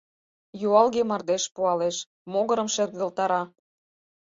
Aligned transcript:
Юалге 0.67 1.01
мардеж 1.09 1.43
пуалеш, 1.53 1.97
могырым 2.31 2.69
шергылтара. 2.75 3.41